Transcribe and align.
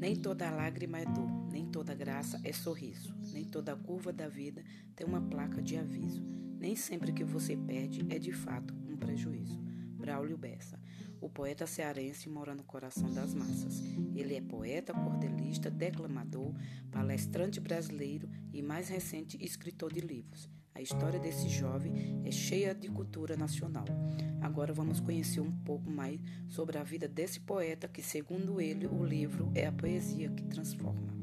Nem 0.00 0.16
toda 0.16 0.50
lágrima 0.50 0.98
é 0.98 1.04
dor, 1.04 1.30
nem 1.52 1.66
toda 1.66 1.94
graça 1.94 2.40
é 2.42 2.54
sorriso, 2.54 3.14
nem 3.34 3.44
toda 3.44 3.76
curva 3.76 4.10
da 4.10 4.26
vida 4.26 4.64
tem 4.96 5.06
uma 5.06 5.20
placa 5.20 5.60
de 5.60 5.76
aviso. 5.76 6.24
Nem 6.58 6.74
sempre 6.74 7.12
que 7.12 7.22
você 7.22 7.54
perde 7.54 8.06
é 8.08 8.18
de 8.18 8.32
fato 8.32 8.74
um 8.88 8.96
prejuízo. 8.96 9.60
Braulio 9.98 10.38
Bessa. 10.38 10.80
O 11.20 11.28
poeta 11.28 11.66
cearense 11.66 12.30
mora 12.30 12.54
no 12.54 12.64
coração 12.64 13.12
das 13.12 13.34
massas. 13.34 13.82
Ele 14.16 14.34
é 14.34 14.40
poeta, 14.40 14.94
cordelista, 14.94 15.70
declamador, 15.70 16.54
palestrante 16.90 17.60
brasileiro 17.60 18.26
e, 18.54 18.62
mais 18.62 18.88
recente, 18.88 19.36
escritor 19.38 19.92
de 19.92 20.00
livros. 20.00 20.48
A 20.74 20.80
história 20.80 21.20
desse 21.20 21.48
jovem 21.48 22.22
é 22.24 22.30
cheia 22.30 22.74
de 22.74 22.88
cultura 22.88 23.36
nacional. 23.36 23.84
Agora 24.40 24.72
vamos 24.72 25.00
conhecer 25.00 25.40
um 25.40 25.52
pouco 25.52 25.90
mais 25.90 26.20
sobre 26.48 26.78
a 26.78 26.82
vida 26.82 27.06
desse 27.06 27.40
poeta 27.40 27.88
que, 27.88 28.02
segundo 28.02 28.60
ele, 28.60 28.86
o 28.86 29.04
livro 29.04 29.50
é 29.54 29.66
a 29.66 29.72
poesia 29.72 30.30
que 30.30 30.44
transforma. 30.44 31.19